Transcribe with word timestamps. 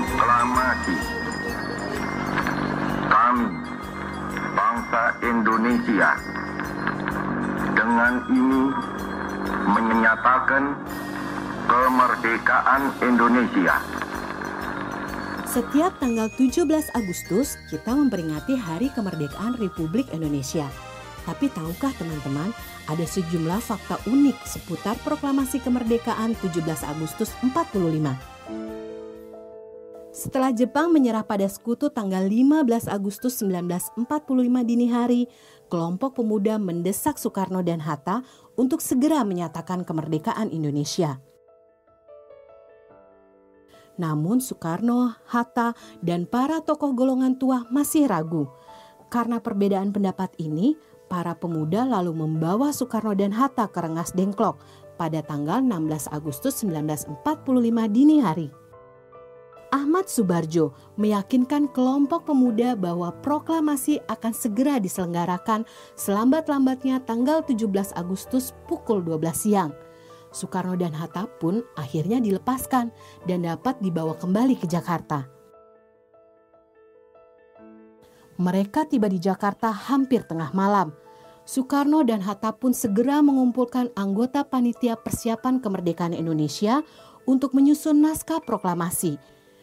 proklamasi. 0.00 0.96
Kami, 3.10 3.46
bangsa 4.56 5.02
Indonesia, 5.20 6.10
dengan 7.76 8.12
ini 8.32 8.64
menyatakan 9.68 10.64
kemerdekaan 11.68 12.82
Indonesia. 13.04 13.76
Setiap 15.50 15.98
tanggal 15.98 16.30
17 16.38 16.62
Agustus 16.94 17.58
kita 17.66 17.90
memperingati 17.90 18.54
Hari 18.54 18.94
Kemerdekaan 18.94 19.58
Republik 19.58 20.06
Indonesia. 20.14 20.70
Tapi 21.26 21.50
tahukah 21.52 21.90
teman-teman, 21.98 22.54
ada 22.86 23.04
sejumlah 23.04 23.58
fakta 23.58 23.98
unik 24.06 24.38
seputar 24.46 24.96
proklamasi 25.02 25.58
kemerdekaan 25.60 26.38
17 26.38 26.64
Agustus 26.86 27.34
45. 27.42 28.79
Setelah 30.10 30.50
Jepang 30.50 30.90
menyerah 30.90 31.22
pada 31.22 31.46
sekutu 31.46 31.86
tanggal 31.86 32.26
15 32.26 32.90
Agustus 32.90 33.38
1945 33.46 34.02
dini 34.66 34.90
hari, 34.90 35.30
kelompok 35.70 36.18
pemuda 36.18 36.58
mendesak 36.58 37.14
Soekarno 37.14 37.62
dan 37.62 37.78
Hatta 37.78 38.26
untuk 38.58 38.82
segera 38.82 39.22
menyatakan 39.22 39.86
kemerdekaan 39.86 40.50
Indonesia. 40.50 41.22
Namun 44.02 44.42
Soekarno, 44.42 45.14
Hatta, 45.30 45.78
dan 46.02 46.26
para 46.26 46.58
tokoh 46.58 46.90
golongan 46.90 47.38
tua 47.38 47.70
masih 47.70 48.10
ragu. 48.10 48.50
Karena 49.14 49.38
perbedaan 49.38 49.94
pendapat 49.94 50.34
ini, 50.42 50.74
para 51.06 51.38
pemuda 51.38 51.86
lalu 51.86 52.18
membawa 52.18 52.74
Soekarno 52.74 53.14
dan 53.14 53.30
Hatta 53.30 53.70
ke 53.70 53.78
Rengas 53.78 54.10
Dengklok 54.18 54.58
pada 54.98 55.22
tanggal 55.22 55.62
16 55.62 56.10
Agustus 56.10 56.66
1945 56.66 57.14
dini 57.94 58.18
hari. 58.18 58.50
Ahmad 59.70 60.10
Subarjo 60.10 60.74
meyakinkan 60.98 61.70
kelompok 61.70 62.26
pemuda 62.26 62.74
bahwa 62.74 63.14
proklamasi 63.22 64.02
akan 64.10 64.34
segera 64.34 64.82
diselenggarakan 64.82 65.62
selambat-lambatnya 65.94 66.98
tanggal 67.06 67.46
17 67.46 67.94
Agustus 67.94 68.50
pukul 68.66 68.98
12 69.06 69.30
siang. 69.30 69.70
Soekarno 70.34 70.74
dan 70.74 70.90
Hatta 70.90 71.30
pun 71.38 71.62
akhirnya 71.78 72.18
dilepaskan 72.18 72.90
dan 73.30 73.46
dapat 73.46 73.78
dibawa 73.78 74.18
kembali 74.18 74.58
ke 74.58 74.66
Jakarta. 74.66 75.26
Mereka 78.42 78.90
tiba 78.90 79.06
di 79.06 79.22
Jakarta 79.22 79.70
hampir 79.70 80.26
tengah 80.26 80.50
malam. 80.50 80.90
Soekarno 81.46 82.02
dan 82.02 82.26
Hatta 82.26 82.50
pun 82.54 82.74
segera 82.74 83.22
mengumpulkan 83.22 83.94
anggota 83.94 84.42
panitia 84.42 84.98
persiapan 84.98 85.62
kemerdekaan 85.62 86.14
Indonesia 86.14 86.82
untuk 87.22 87.54
menyusun 87.54 88.02
naskah 88.02 88.42
proklamasi 88.42 89.18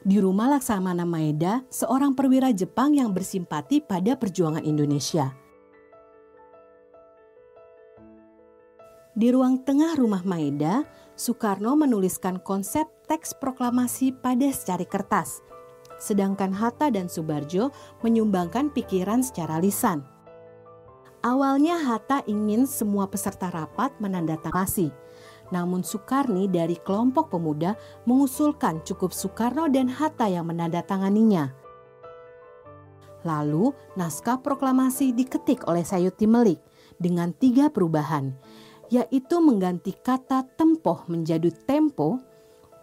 di 0.00 0.16
rumah 0.16 0.48
Laksamana 0.56 1.04
Maeda, 1.04 1.60
seorang 1.68 2.16
perwira 2.16 2.48
Jepang 2.56 2.96
yang 2.96 3.12
bersimpati 3.12 3.84
pada 3.84 4.16
perjuangan 4.16 4.64
Indonesia. 4.64 5.36
Di 9.12 9.28
ruang 9.28 9.60
tengah 9.60 10.00
rumah 10.00 10.24
Maeda, 10.24 10.88
Soekarno 11.12 11.76
menuliskan 11.76 12.40
konsep 12.40 12.88
teks 13.04 13.36
proklamasi 13.36 14.16
pada 14.16 14.48
secari 14.48 14.88
kertas, 14.88 15.44
sedangkan 16.00 16.56
Hatta 16.56 16.88
dan 16.88 17.12
Subarjo 17.12 17.68
menyumbangkan 18.00 18.72
pikiran 18.72 19.20
secara 19.20 19.60
lisan. 19.60 20.00
Awalnya 21.20 21.76
Hatta 21.76 22.24
ingin 22.24 22.64
semua 22.64 23.04
peserta 23.12 23.52
rapat 23.52 23.92
menandatangani 24.00 24.88
namun 25.50 25.82
Soekarni 25.82 26.46
dari 26.46 26.78
kelompok 26.78 27.34
pemuda 27.34 27.74
mengusulkan 28.06 28.82
cukup 28.86 29.14
Soekarno 29.14 29.66
dan 29.70 29.90
Hatta 29.90 30.26
yang 30.30 30.50
menandatanganinya. 30.50 31.52
Lalu 33.26 33.76
naskah 34.00 34.40
proklamasi 34.40 35.12
diketik 35.12 35.68
oleh 35.68 35.84
Sayuti 35.84 36.24
Melik 36.24 36.58
dengan 36.96 37.36
tiga 37.36 37.68
perubahan, 37.68 38.32
yaitu 38.88 39.38
mengganti 39.44 39.92
kata 39.92 40.48
tempoh 40.56 41.04
menjadi 41.04 41.52
tempo, 41.68 42.16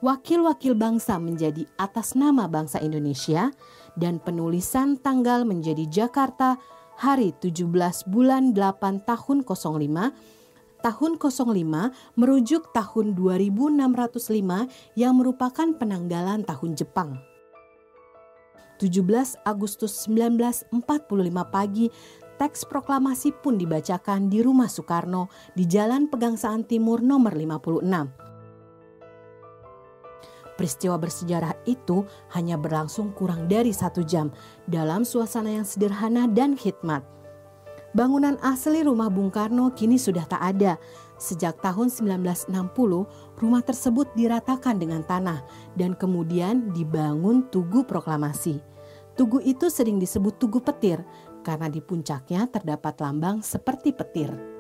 wakil-wakil 0.05 0.77
bangsa 0.77 1.17
menjadi 1.17 1.65
atas 1.81 2.13
nama 2.13 2.45
bangsa 2.45 2.77
Indonesia, 2.85 3.49
dan 3.97 4.21
penulisan 4.21 5.01
tanggal 5.01 5.41
menjadi 5.41 5.89
Jakarta 5.89 6.61
hari 6.97 7.33
17 7.33 7.65
bulan 8.05 8.53
8 8.53 9.05
tahun 9.09 9.41
05 9.41 10.36
tahun 10.81 11.17
05 11.17 12.17
merujuk 12.17 12.69
tahun 12.73 13.17
2605 13.17 14.97
yang 14.97 15.13
merupakan 15.17 15.67
penanggalan 15.77 16.45
tahun 16.45 16.71
Jepang. 16.77 17.17
17 18.77 19.41
Agustus 19.41 20.05
1945 20.05 20.69
pagi, 21.49 21.89
teks 22.37 22.69
proklamasi 22.69 23.33
pun 23.41 23.57
dibacakan 23.57 24.29
di 24.29 24.45
rumah 24.45 24.69
Soekarno 24.69 25.33
di 25.57 25.65
Jalan 25.65 26.05
Pegangsaan 26.05 26.61
Timur 26.69 27.01
nomor 27.01 27.33
56. 27.33 27.81
Peristiwa 30.57 30.97
bersejarah 30.97 31.53
itu 31.69 32.01
hanya 32.33 32.57
berlangsung 32.57 33.13
kurang 33.13 33.45
dari 33.45 33.69
satu 33.69 34.01
jam 34.01 34.33
dalam 34.65 35.05
suasana 35.05 35.53
yang 35.53 35.65
sederhana 35.65 36.25
dan 36.25 36.57
khidmat 36.57 37.16
Bangunan 37.97 38.37
asli 38.45 38.85
rumah 38.85 39.09
Bung 39.09 39.33
Karno 39.33 39.73
kini 39.73 39.97
sudah 39.97 40.29
tak 40.29 40.37
ada. 40.37 40.77
Sejak 41.17 41.57
tahun 41.65 41.89
1960, 41.89 42.53
rumah 43.41 43.63
tersebut 43.65 44.05
diratakan 44.13 44.77
dengan 44.77 45.01
tanah 45.01 45.41
dan 45.73 45.97
kemudian 45.97 46.69
dibangun 46.77 47.49
Tugu 47.49 47.81
Proklamasi. 47.89 48.61
Tugu 49.17 49.41
itu 49.41 49.73
sering 49.73 49.97
disebut 49.97 50.37
Tugu 50.37 50.61
Petir 50.61 51.01
karena 51.41 51.73
di 51.73 51.81
puncaknya 51.81 52.45
terdapat 52.45 53.01
lambang 53.01 53.41
seperti 53.41 53.89
petir. 53.97 54.56